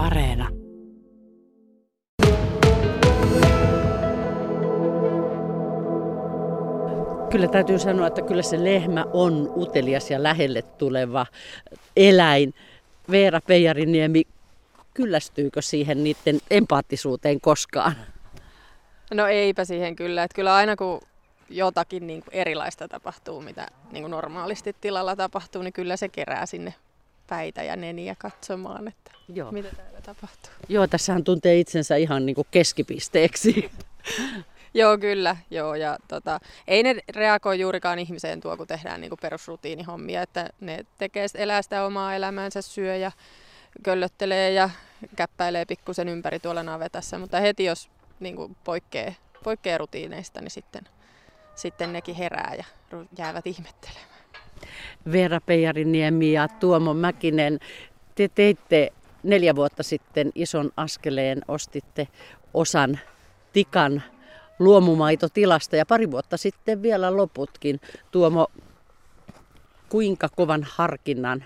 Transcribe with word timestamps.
Areena. 0.00 0.48
Kyllä 7.30 7.48
täytyy 7.48 7.78
sanoa, 7.78 8.06
että 8.06 8.22
kyllä 8.22 8.42
se 8.42 8.64
lehmä 8.64 9.04
on 9.12 9.52
utelias 9.56 10.10
ja 10.10 10.22
lähelle 10.22 10.62
tuleva 10.62 11.26
eläin. 11.96 12.54
Veera 13.10 13.40
Peijariniemi, 13.46 14.22
kyllästyykö 14.94 15.62
siihen 15.62 16.04
niiden 16.04 16.38
empaattisuuteen 16.50 17.40
koskaan? 17.40 17.96
No 19.14 19.26
eipä 19.26 19.64
siihen 19.64 19.96
kyllä. 19.96 20.22
Että 20.22 20.34
kyllä 20.34 20.54
aina 20.54 20.76
kun 20.76 21.00
jotakin 21.48 22.06
niin 22.06 22.22
kuin 22.22 22.34
erilaista 22.34 22.88
tapahtuu, 22.88 23.40
mitä 23.40 23.68
niin 23.92 24.02
kuin 24.02 24.10
normaalisti 24.10 24.76
tilalla 24.80 25.16
tapahtuu, 25.16 25.62
niin 25.62 25.72
kyllä 25.72 25.96
se 25.96 26.08
kerää 26.08 26.46
sinne 26.46 26.74
päitä 27.30 27.62
ja 27.62 27.76
neniä 27.76 28.14
katsomaan, 28.18 28.88
että 28.88 29.10
Joo. 29.28 29.52
mitä 29.52 29.68
täällä 29.76 30.00
tapahtuu. 30.00 30.52
Joo, 30.68 30.86
tässähän 30.86 31.24
tuntee 31.24 31.58
itsensä 31.58 31.96
ihan 31.96 32.26
niin 32.26 32.34
kuin 32.34 32.46
keskipisteeksi. 32.50 33.70
Joo, 34.74 34.98
kyllä. 34.98 35.36
Joo, 35.50 35.74
ja 35.74 35.98
tota, 36.08 36.40
ei 36.68 36.82
ne 36.82 36.96
reagoi 37.14 37.60
juurikaan 37.60 37.98
ihmiseen 37.98 38.40
tuo, 38.40 38.56
kun 38.56 38.66
tehdään 38.66 39.00
niin 39.00 39.08
kuin 39.08 39.18
perusrutiinihommia, 39.22 40.22
että 40.22 40.50
ne 40.60 40.86
tekee, 40.98 41.26
elää 41.34 41.62
sitä 41.62 41.84
omaa 41.84 42.14
elämäänsä, 42.14 42.62
syö 42.62 42.96
ja 42.96 43.12
köllöttelee 43.82 44.50
ja 44.52 44.70
käppäilee 45.16 45.64
pikkusen 45.64 46.08
ympäri 46.08 46.38
tuolla 46.40 46.62
navetassa, 46.62 47.18
mutta 47.18 47.40
heti 47.40 47.64
jos 47.64 47.90
niin 48.20 48.36
kuin 48.36 48.56
poikkeaa, 48.64 49.12
poikkeaa 49.44 49.78
rutiineista, 49.78 50.40
niin 50.40 50.50
sitten, 50.50 50.84
sitten 51.54 51.92
nekin 51.92 52.14
herää 52.14 52.54
ja 52.58 52.64
jäävät 53.18 53.46
ihmettelemään. 53.46 54.09
Veera 55.12 55.40
Peijariniemi 55.40 56.32
ja 56.32 56.48
Tuomo 56.48 56.94
Mäkinen, 56.94 57.58
te 58.14 58.28
teitte 58.28 58.92
neljä 59.22 59.56
vuotta 59.56 59.82
sitten 59.82 60.30
ison 60.34 60.70
askeleen, 60.76 61.42
ostitte 61.48 62.08
osan 62.54 62.98
Tikan 63.52 64.02
luomumaitotilasta 64.58 65.76
ja 65.76 65.86
pari 65.86 66.10
vuotta 66.10 66.36
sitten 66.36 66.82
vielä 66.82 67.16
loputkin. 67.16 67.80
Tuomo, 68.10 68.46
kuinka 69.88 70.28
kovan 70.36 70.66
harkinnan 70.70 71.44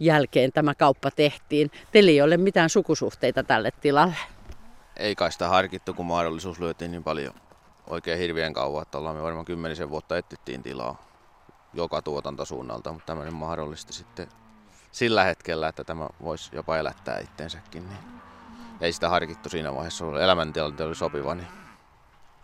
jälkeen 0.00 0.52
tämä 0.52 0.74
kauppa 0.74 1.10
tehtiin? 1.10 1.70
Teillä 1.92 2.10
ei 2.10 2.22
ole 2.22 2.36
mitään 2.36 2.70
sukusuhteita 2.70 3.42
tälle 3.42 3.70
tilalle. 3.80 4.14
Ei 4.96 5.14
kai 5.14 5.32
sitä 5.32 5.48
harkittu, 5.48 5.94
kun 5.94 6.06
mahdollisuus 6.06 6.60
lyötiin 6.60 6.90
niin 6.90 7.04
paljon 7.04 7.34
oikein 7.86 8.18
hirveän 8.18 8.52
kauan, 8.52 8.82
että 8.82 8.98
ollaan 8.98 9.16
me 9.16 9.22
varmaan 9.22 9.44
kymmenisen 9.44 9.90
vuotta 9.90 10.18
etsittiin 10.18 10.62
tilaa 10.62 11.13
joka 11.74 12.02
tuotantosuunnalta, 12.02 12.92
mutta 12.92 13.06
tämmöinen 13.06 13.34
mahdollisesti 13.34 13.92
sitten 13.92 14.28
sillä 14.92 15.24
hetkellä, 15.24 15.68
että 15.68 15.84
tämä 15.84 16.08
voisi 16.22 16.50
jopa 16.56 16.76
elättää 16.76 17.18
itsensäkin, 17.18 17.88
niin 17.88 17.98
ei 18.80 18.92
sitä 18.92 19.08
harkittu 19.08 19.48
siinä 19.48 19.74
vaiheessa. 19.74 20.04
Elämäntilanne 20.20 20.84
oli 20.84 20.94
sopiva, 20.94 21.34
niin 21.34 21.48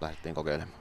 lähdettiin 0.01 0.35
kokeilemaan. 0.35 0.81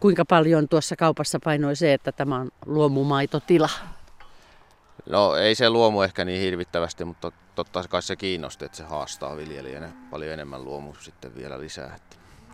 Kuinka 0.00 0.24
paljon 0.24 0.68
tuossa 0.68 0.96
kaupassa 0.96 1.38
painoi 1.44 1.76
se, 1.76 1.92
että 1.92 2.12
tämä 2.12 2.36
on 2.36 2.50
luomumaitotila? 2.66 3.68
No 5.10 5.36
ei 5.36 5.54
se 5.54 5.70
luomu 5.70 6.02
ehkä 6.02 6.24
niin 6.24 6.40
hirvittävästi, 6.40 7.04
mutta 7.04 7.32
totta 7.54 7.84
kai 7.88 8.02
se 8.02 8.16
kiinnosti, 8.16 8.64
että 8.64 8.76
se 8.76 8.84
haastaa 8.84 9.36
viljelijänä 9.36 9.88
paljon 10.10 10.32
enemmän 10.32 10.64
luomu 10.64 10.94
sitten 10.94 11.34
vielä 11.34 11.60
lisää. 11.60 11.98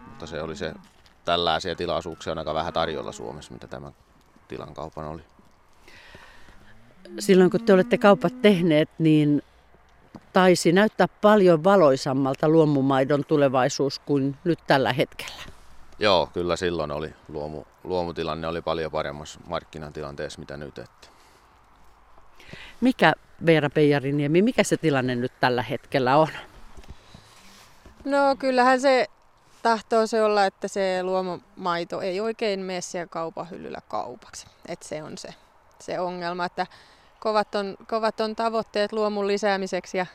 Mutta 0.07 0.27
se 0.27 0.43
oli 0.43 0.57
se, 0.57 0.75
tällaisia 1.25 1.77
tilaisuuksia 1.77 2.33
on 2.33 2.39
aika 2.39 2.55
vähän 2.55 2.73
tarjolla 2.73 3.13
Suomessa, 3.13 3.53
mitä 3.53 3.67
tämä 3.67 3.93
tilan 4.49 4.75
kaupan 4.75 5.05
oli. 5.05 5.23
Silloin 7.19 7.51
kun 7.51 7.65
te 7.65 7.73
olette 7.73 7.99
kaupat 7.99 8.43
tehneet, 8.43 8.89
niin 8.99 9.43
taisi 10.33 10.73
näyttää 10.73 11.09
paljon 11.21 11.65
valoisammalta 11.65 12.49
luomumaidon 12.49 13.25
tulevaisuus 13.25 13.99
kuin 13.99 14.37
nyt 14.45 14.59
tällä 14.67 14.93
hetkellä. 14.93 15.43
Joo, 15.99 16.31
kyllä 16.33 16.57
silloin 16.57 16.91
oli 16.91 17.15
luomu, 17.29 17.65
luomutilanne 17.85 18.49
oli 18.49 18.63
paljon 18.63 18.93
paremmassa 18.93 19.41
markkinatilanteessa 19.47 20.39
mitä 20.39 20.57
nyt. 20.57 20.79
Että. 20.79 21.09
Mikä 22.81 23.13
Veera 23.47 23.71
Peijariniemi, 23.71 24.43
mikä 24.43 24.65
se 24.65 24.77
tilanne 24.77 25.15
nyt 25.15 25.33
tällä 25.41 25.63
hetkellä 25.63 26.17
on? 26.17 26.29
No 28.05 28.37
kyllähän 28.39 28.81
se 28.81 29.07
tahtoo 29.69 30.07
se 30.07 30.23
olla, 30.23 30.47
että 30.47 30.69
se 30.69 31.03
luomumaito 31.03 32.01
ei 32.01 32.21
oikein 32.21 32.61
mene 32.61 32.81
siellä 32.81 33.07
kaupan 33.07 33.51
hyllyllä 33.51 33.81
kaupaksi. 33.89 34.47
Et 34.69 34.83
se 34.83 35.03
on 35.03 35.19
se, 35.19 35.29
se 35.81 36.01
ongelma, 36.01 36.45
että 36.45 36.67
kovat 37.21 37.55
on, 37.55 37.77
kovat 37.89 38.21
on 38.21 38.37
tavoitteet 38.37 38.93
luomun 38.93 39.27
lisäämiseksi 39.27 39.99
ja 39.99 40.07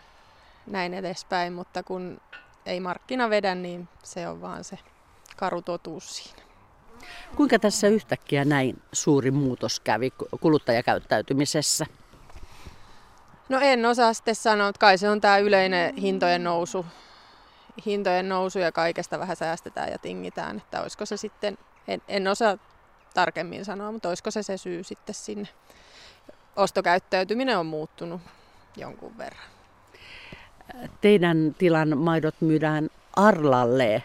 näin 0.68 0.94
edespäin, 0.94 1.54
mutta 1.54 1.84
kun 1.84 2.22
ei 2.66 2.80
markkina 2.80 3.30
vedä, 3.30 3.56
niin 3.56 3.88
se 4.04 4.28
on 4.28 4.42
vaan 4.42 4.64
se 4.64 4.80
karu 5.38 5.62
totuus 5.62 6.16
siinä. 6.18 6.44
Kuinka 7.36 7.60
tässä 7.60 7.88
yhtäkkiä 7.88 8.46
näin 8.46 8.82
suuri 8.94 9.32
muutos 9.32 9.80
kävi 9.80 10.14
kuluttajakäyttäytymisessä? 10.42 11.86
No 13.50 13.60
en 13.60 13.86
osaa 13.86 14.14
sitten 14.14 14.36
sanoa, 14.36 14.70
että 14.70 14.80
kai 14.80 14.98
se 14.98 15.10
on 15.10 15.22
tämä 15.22 15.38
yleinen 15.38 15.96
hintojen 15.96 16.44
nousu, 16.44 16.86
hintojen 17.86 18.30
nousu 18.30 18.60
ja 18.60 18.72
kaikesta 18.72 19.20
vähän 19.20 19.36
säästetään 19.36 19.92
ja 19.92 19.98
tingitään, 19.98 20.58
että 20.58 20.82
olisiko 20.82 21.06
se 21.06 21.18
sitten, 21.18 21.58
en, 21.88 22.02
en 22.08 22.28
osaa 22.28 22.58
tarkemmin 23.14 23.66
sanoa, 23.66 23.92
mutta 23.92 24.10
olisiko 24.10 24.32
se 24.32 24.44
se 24.44 24.58
syy 24.58 24.84
sitten 24.84 25.16
sinne. 25.16 25.48
Ostokäyttäytyminen 26.56 27.58
on 27.58 27.66
muuttunut 27.66 28.22
jonkun 28.78 29.18
verran. 29.18 29.46
Teidän 31.02 31.56
tilan 31.58 31.98
maidot 31.98 32.36
myydään 32.42 32.90
Arlalle. 33.16 34.04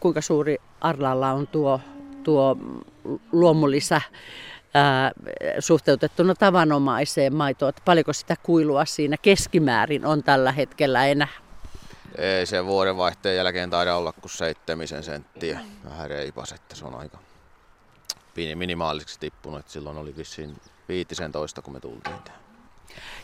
Kuinka 0.00 0.20
suuri 0.20 0.56
Arlalla 0.80 1.32
on 1.32 1.46
tuo, 1.46 1.80
tuo 2.22 2.56
luomulisä 3.32 4.00
ää, 4.74 5.12
suhteutettuna 5.58 6.34
tavanomaiseen 6.34 7.34
maitoon? 7.34 7.72
Paljonko 7.84 8.12
sitä 8.12 8.36
kuilua 8.42 8.84
siinä 8.84 9.16
keskimäärin 9.22 10.06
on 10.06 10.22
tällä 10.22 10.52
hetkellä 10.52 11.06
enää? 11.06 11.43
Ei 12.18 12.46
se 12.46 12.66
vuodenvaihteen 12.66 13.36
jälkeen 13.36 13.70
taida 13.70 13.96
olla 13.96 14.12
kuin 14.12 14.30
seitsemisen 14.30 15.02
senttiä. 15.02 15.60
Vähän 15.84 16.10
reipas, 16.10 16.52
että 16.52 16.74
se 16.74 16.84
on 16.84 16.94
aika 16.94 17.18
minimaaliseksi 18.54 19.20
tippunut. 19.20 19.68
Silloin 19.68 19.98
oli 19.98 20.16
vissiin 20.16 20.60
15, 20.88 21.62
kun 21.62 21.72
me 21.72 21.80
tultiin 21.80 22.22
tähän. 22.24 22.40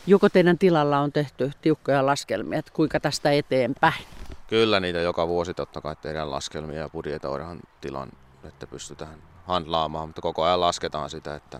Joko 0.07 0.29
teidän 0.29 0.57
tilalla 0.57 0.99
on 0.99 1.11
tehty 1.11 1.51
tiukkoja 1.61 2.05
laskelmia, 2.05 2.59
että 2.59 2.71
kuinka 2.73 2.99
tästä 2.99 3.31
eteenpäin? 3.31 4.03
Kyllä 4.47 4.79
niitä 4.79 4.99
joka 4.99 5.27
vuosi 5.27 5.53
totta 5.53 5.81
kai 5.81 5.95
tehdään 5.95 6.31
laskelmia 6.31 6.79
ja 6.79 6.89
budjetoidaan 6.89 7.59
tilan, 7.81 8.11
että 8.43 8.67
pystytään 8.67 9.23
handlaamaan, 9.47 10.09
mutta 10.09 10.21
koko 10.21 10.43
ajan 10.43 10.61
lasketaan 10.61 11.09
sitä, 11.09 11.35
että 11.35 11.59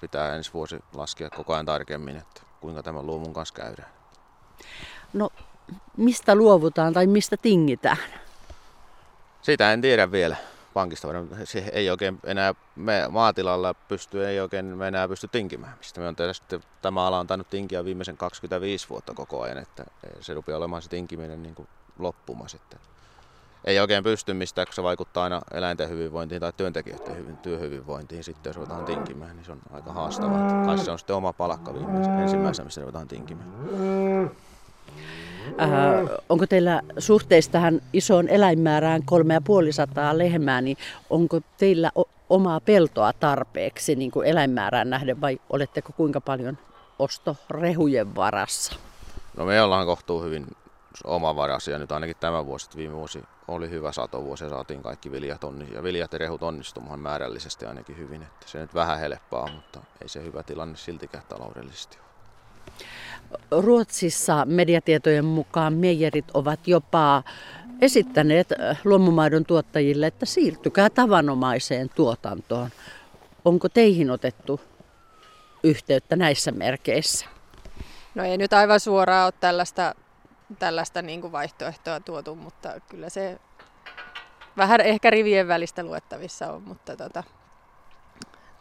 pitää 0.00 0.36
ensi 0.36 0.52
vuosi 0.54 0.78
laskea 0.94 1.30
koko 1.30 1.54
ajan 1.54 1.66
tarkemmin, 1.66 2.16
että 2.16 2.42
kuinka 2.60 2.82
tämän 2.82 3.06
luomun 3.06 3.32
kanssa 3.32 3.54
käydään. 3.54 3.88
No, 5.12 5.30
mistä 5.96 6.34
luovutaan 6.34 6.92
tai 6.92 7.06
mistä 7.06 7.36
tingitään? 7.36 7.96
Sitä 9.42 9.72
en 9.72 9.80
tiedä 9.80 10.12
vielä 10.12 10.36
pankista 10.74 11.08
se 11.44 11.70
ei 11.72 11.90
oikein 11.90 12.18
enää 12.24 12.54
me 12.76 13.08
maatilalla 13.10 13.74
pysty, 13.74 14.26
ei 14.26 14.40
oikein 14.40 14.64
me 14.64 14.88
enää 14.88 15.08
pysty 15.08 15.28
tinkimään. 15.28 15.74
Mistä 15.78 16.00
me 16.00 16.08
on 16.08 16.14
sitten, 16.32 16.60
tämä 16.82 17.06
ala 17.06 17.18
on 17.18 17.26
tainnut 17.26 17.50
tinkiä 17.50 17.84
viimeisen 17.84 18.16
25 18.16 18.88
vuotta 18.88 19.14
koko 19.14 19.42
ajan, 19.42 19.58
että 19.58 19.84
se 20.20 20.34
rupeaa 20.34 20.58
olemaan 20.58 20.82
se 20.82 20.88
tinkiminen 20.88 21.42
niin 21.42 21.54
kuin 21.54 21.68
loppuma 21.98 22.48
sitten. 22.48 22.78
Ei 23.64 23.80
oikein 23.80 24.04
pysty 24.04 24.34
mistään, 24.34 24.66
kun 24.66 24.74
se 24.74 24.82
vaikuttaa 24.82 25.24
aina 25.24 25.40
eläinten 25.54 25.88
hyvinvointiin 25.88 26.40
tai 26.40 26.52
työntekijöiden 26.56 27.16
hyvin, 27.16 27.36
työhyvinvointiin. 27.36 28.24
Sitten 28.24 28.50
jos 28.50 28.56
ruvetaan 28.56 28.84
tinkimään, 28.84 29.36
niin 29.36 29.44
se 29.44 29.52
on 29.52 29.60
aika 29.72 29.92
haastavaa. 29.92 30.64
Kai 30.64 30.78
se 30.78 30.90
on 30.90 30.98
sitten 30.98 31.16
oma 31.16 31.32
palakka 31.32 31.74
viimeisen, 31.74 32.20
ensimmäisenä, 32.20 32.64
missä 32.64 32.80
ruvetaan 32.80 33.08
tinkimään. 33.08 33.50
Äh, 35.60 35.70
onko 36.28 36.46
teillä 36.46 36.82
suhteessa 36.98 37.52
tähän 37.52 37.80
isoon 37.92 38.28
eläinmäärään 38.28 39.02
3500 39.04 40.18
lehmää, 40.18 40.60
niin 40.60 40.76
onko 41.10 41.40
teillä 41.56 41.90
omaa 42.30 42.60
peltoa 42.60 43.12
tarpeeksi 43.12 43.94
niin 43.96 44.10
kuin 44.10 44.26
eläinmäärään 44.26 44.90
nähden 44.90 45.20
vai 45.20 45.40
oletteko 45.50 45.92
kuinka 45.96 46.20
paljon 46.20 46.58
ostorehujen 46.98 48.14
varassa? 48.14 48.74
No 49.36 49.44
me 49.44 49.62
ollaan 49.62 49.86
kohtuu 49.86 50.22
hyvin 50.22 50.46
omavaraisia 51.04 51.78
nyt 51.78 51.92
ainakin 51.92 52.16
tämä 52.20 52.46
vuosi. 52.46 52.70
Viime 52.76 52.94
vuosi 52.94 53.22
oli 53.48 53.70
hyvä 53.70 53.92
satovuosi 53.92 54.44
ja 54.44 54.50
saatiin 54.50 54.82
kaikki 54.82 55.12
viljat, 55.12 55.44
onni, 55.44 55.68
ja 55.72 55.82
viljat 55.82 56.12
ja 56.12 56.18
rehut 56.18 56.42
onnistumaan 56.42 57.00
määrällisesti 57.00 57.66
ainakin 57.66 57.98
hyvin. 57.98 58.22
Että 58.22 58.48
se 58.48 58.58
nyt 58.58 58.74
vähän 58.74 58.98
helppaa, 58.98 59.48
mutta 59.54 59.80
ei 60.02 60.08
se 60.08 60.22
hyvä 60.24 60.42
tilanne 60.42 60.76
siltikään 60.76 61.24
taloudellisesti 61.28 61.98
ole. 61.98 62.13
Ruotsissa 63.50 64.44
mediatietojen 64.44 65.24
mukaan 65.24 65.72
meijerit 65.72 66.24
ovat 66.34 66.68
jopa 66.68 67.22
esittäneet 67.80 68.52
äh, 68.52 68.80
luomumaidon 68.84 69.44
tuottajille, 69.44 70.06
että 70.06 70.26
siirtykää 70.26 70.90
tavanomaiseen 70.90 71.88
tuotantoon. 71.94 72.70
Onko 73.44 73.68
teihin 73.68 74.10
otettu 74.10 74.60
yhteyttä 75.64 76.16
näissä 76.16 76.52
merkeissä? 76.52 77.26
No 78.14 78.24
ei 78.24 78.38
nyt 78.38 78.52
aivan 78.52 78.80
suoraan 78.80 79.24
ole 79.24 79.32
tällaista 79.40 79.94
tällaista 80.58 81.02
niin 81.02 81.20
kuin 81.20 81.32
vaihtoehtoa 81.32 82.00
tuotu, 82.00 82.34
mutta 82.34 82.80
kyllä 82.90 83.08
se 83.08 83.38
vähän 84.56 84.80
ehkä 84.80 85.10
rivien 85.10 85.48
välistä 85.48 85.82
luettavissa 85.82 86.52
on, 86.52 86.62
mutta 86.62 86.96
tota, 86.96 87.24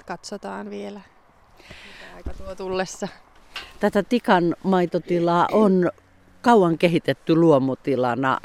katsotaan 0.06 0.70
vielä, 0.70 1.02
aika 2.16 2.34
tuo 2.34 2.56
tullessa. 2.56 3.08
Tätä 3.84 4.04
tikan 4.04 4.56
maitotilaa 4.64 5.48
on 5.52 5.92
kauan 6.42 6.78
kehitetty 6.78 7.36
luomutilana. 7.36 8.40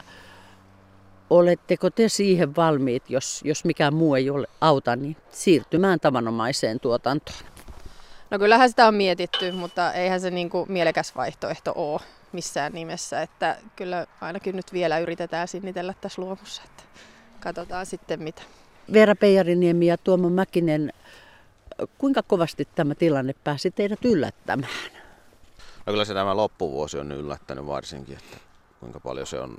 Oletteko 1.30 1.90
te 1.90 2.08
siihen 2.08 2.56
valmiit, 2.56 3.10
jos, 3.10 3.40
jos 3.44 3.64
mikään 3.64 3.94
muu 3.94 4.14
ei 4.14 4.30
ole 4.30 4.46
auta, 4.60 4.96
niin 4.96 5.16
siirtymään 5.30 6.00
tavanomaiseen 6.00 6.80
tuotantoon? 6.80 7.38
No 8.30 8.38
kyllähän 8.38 8.68
sitä 8.68 8.88
on 8.88 8.94
mietitty, 8.94 9.52
mutta 9.52 9.92
eihän 9.92 10.20
se 10.20 10.30
niin 10.30 10.50
kuin 10.50 10.72
mielekäs 10.72 11.16
vaihtoehto 11.16 11.72
ole 11.76 12.00
missään 12.32 12.72
nimessä. 12.72 13.22
Että 13.22 13.56
kyllä 13.76 14.06
ainakin 14.20 14.56
nyt 14.56 14.72
vielä 14.72 14.98
yritetään 14.98 15.48
sinnitellä 15.48 15.94
tässä 16.00 16.22
luomussa. 16.22 16.62
Että 16.64 16.82
katsotaan 17.40 17.86
sitten 17.86 18.22
mitä. 18.22 18.42
Veera 18.92 19.14
Peijariniemi 19.14 19.86
ja 19.86 19.96
Tuomo 19.98 20.30
Mäkinen, 20.30 20.92
kuinka 21.98 22.22
kovasti 22.22 22.68
tämä 22.74 22.94
tilanne 22.94 23.34
pääsi 23.44 23.70
teidät 23.70 24.04
yllättämään? 24.04 24.97
No 25.88 25.92
kyllä 25.92 26.04
se 26.04 26.14
tämä 26.14 26.36
loppuvuosi 26.36 26.98
on 26.98 27.12
yllättänyt 27.12 27.66
varsinkin, 27.66 28.18
että 28.18 28.36
kuinka 28.80 29.00
paljon 29.00 29.26
se 29.26 29.40
on 29.40 29.58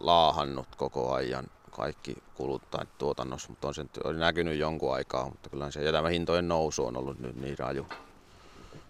laahannut 0.00 0.66
koko 0.76 1.12
ajan 1.12 1.46
kaikki 1.70 2.16
kuluttaa 2.34 2.84
tuotannossa, 2.98 3.48
mutta 3.48 3.68
on 3.68 3.74
se 3.74 3.84
oli 4.04 4.18
näkynyt 4.18 4.58
jonkun 4.58 4.94
aikaa, 4.94 5.24
mutta 5.24 5.50
kyllä 5.50 5.70
se 5.70 5.82
ja 5.82 5.92
tämä 5.92 6.08
hintojen 6.08 6.48
nousu 6.48 6.86
on 6.86 6.96
ollut 6.96 7.20
nyt 7.20 7.36
niin 7.36 7.58
raju 7.58 7.86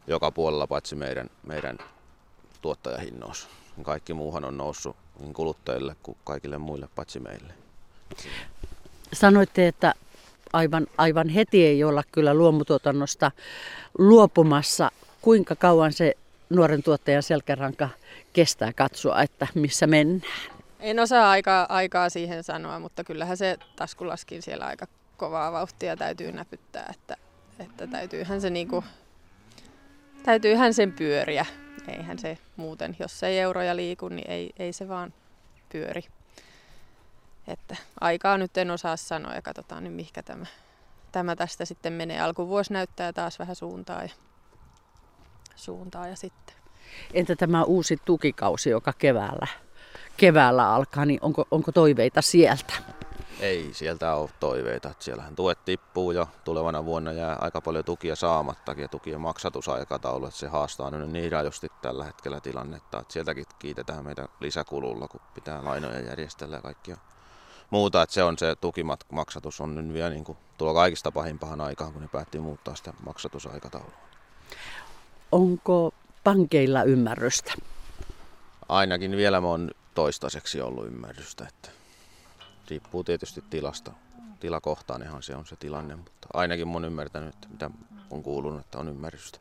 joka 0.06 0.31
puolella 0.31 0.67
paitsi 0.67 0.94
meidän, 0.94 1.31
meidän 1.47 1.79
tuottajahinnoissa. 2.62 3.49
Kaikki 3.82 4.14
muuhan 4.14 4.44
on 4.44 4.56
noussut 4.56 4.96
niin 5.20 5.35
kuluttajille 5.35 5.96
kuin 6.03 6.19
kaikille 6.25 6.58
muille 6.58 6.88
paitsi 6.94 7.20
meille. 7.20 7.55
Sanoitte, 9.12 9.69
että 9.69 9.94
aivan, 10.53 10.87
aivan 10.99 11.29
heti 11.29 11.67
ei 11.67 11.85
olla 11.85 12.03
kyllä 12.12 12.35
luomutuotannosta 12.35 13.31
luopumassa. 13.99 14.91
Kuinka 15.20 15.56
kauan 15.56 15.93
se 15.93 16.17
nuoren 16.50 16.82
tuottajan 16.82 17.23
selkäranka 17.23 17.88
kestää 18.32 18.73
katsoa, 18.73 19.23
että 19.23 19.47
missä 19.55 19.87
mennään? 19.87 20.32
En 20.81 20.99
osaa 20.99 21.31
aikaa, 21.31 21.67
aikaa 21.69 22.08
siihen 22.08 22.44
sanoa, 22.44 22.79
mutta 22.79 23.05
kyllähän 23.05 23.37
se 23.37 23.56
taskulaskin 23.76 24.43
siellä 24.43 24.67
aika 24.67 24.87
kovaa 25.17 25.52
vauhtia 25.52 25.97
täytyy 25.97 26.32
näpyttää, 26.32 26.87
että, 26.91 27.17
että 27.58 27.87
täytyyhän 27.87 28.41
se 28.41 28.50
niinku, 28.50 28.85
täytyyhän 30.23 30.75
sen 30.75 30.93
pyöriä. 30.93 31.47
Eihän 31.88 32.19
se 32.19 32.38
muuten, 32.56 32.96
jos 32.99 33.23
ei 33.23 33.38
euroja 33.38 33.76
liiku, 33.76 34.08
niin 34.08 34.31
ei, 34.31 34.50
ei 34.58 34.73
se 34.73 34.88
vaan 34.88 35.14
pyöri. 35.73 36.03
Että 37.49 37.76
aikaa 38.00 38.38
nyt 38.38 38.56
en 38.56 38.70
osaa 38.70 38.96
sanoa 38.96 39.35
ja 39.35 39.43
katsotaan 39.43 39.85
nyt 39.85 39.94
mihinkä 39.94 40.23
tämä, 40.23 40.46
tämä 41.12 41.37
tästä 41.37 41.64
sitten 41.64 41.93
menee. 41.93 42.20
Alkuvuosi 42.20 42.73
näyttää 42.73 43.12
taas 43.12 43.38
vähän 43.38 43.56
suuntaa 43.56 44.03
ja, 44.03 44.08
suuntaa 45.60 46.08
ja 46.08 46.16
sitten. 46.16 46.56
Entä 47.14 47.36
tämä 47.36 47.64
uusi 47.64 47.96
tukikausi, 48.04 48.70
joka 48.70 48.92
keväällä, 48.92 49.46
keväällä 50.16 50.74
alkaa, 50.74 51.04
niin 51.04 51.18
onko, 51.22 51.44
onko 51.50 51.72
toiveita 51.72 52.22
sieltä? 52.22 52.72
Ei 53.40 53.68
sieltä 53.72 54.14
ole 54.14 54.30
toiveita. 54.40 54.94
Siellähän 54.98 55.36
tuet 55.36 55.64
tippuu 55.64 56.12
jo 56.12 56.28
tulevana 56.44 56.84
vuonna 56.84 57.12
jää 57.12 57.36
aika 57.40 57.60
paljon 57.60 57.84
tukia 57.84 58.16
saamattakin 58.16 58.82
ja 58.82 58.88
tukien 58.88 59.20
maksatusaikataulu. 59.20 60.26
Että 60.26 60.38
se 60.38 60.48
haastaa 60.48 60.90
nyt 60.90 61.10
niin 61.10 61.32
rajusti 61.32 61.68
tällä 61.82 62.04
hetkellä 62.04 62.40
tilannetta. 62.40 62.98
Että 62.98 63.12
sieltäkin 63.12 63.44
kiitetään 63.58 64.04
meidän 64.04 64.28
lisäkululla, 64.40 65.08
kun 65.08 65.20
pitää 65.34 65.64
lainoja 65.64 66.00
järjestellä 66.00 66.56
ja 66.56 66.62
kaikkia 66.62 66.96
muuta. 67.70 68.02
Että 68.02 68.14
se 68.14 68.22
on 68.22 68.38
se 68.38 68.56
tukimaksatus 68.60 69.60
on 69.60 69.74
nyt 69.74 69.92
vielä 69.92 70.10
niin 70.10 70.24
kuin, 70.24 70.38
tuo 70.58 70.74
kaikista 70.74 71.12
pahimpahan 71.12 71.60
aikaan, 71.60 71.92
kun 71.92 72.02
ne 72.02 72.08
päätti 72.08 72.38
muuttaa 72.38 72.74
sitä 72.76 72.92
maksatusaikataulua. 73.06 74.10
Onko 75.32 75.94
pankeilla 76.25 76.82
ymmärrystä? 76.82 77.53
Ainakin 78.69 79.17
vielä 79.17 79.38
on 79.38 79.71
toistaiseksi 79.94 80.61
ollut 80.61 80.87
ymmärrystä. 80.87 81.47
Että 81.49 81.69
riippuu 82.71 83.05
tietysti 83.05 83.44
tilasta. 83.50 83.93
Tilakohtaanhan 84.41 85.23
se 85.23 85.37
on 85.37 85.47
se 85.47 85.56
tilanne, 85.56 85.97
mutta 85.97 86.29
ainakin 86.35 86.69
mun 86.69 86.85
ymmärtänyt, 86.85 87.35
mitä 87.49 87.71
on 88.11 88.23
kuulunut, 88.23 88.61
että 88.61 88.79
on 88.79 88.88
ymmärrystä. 88.88 89.38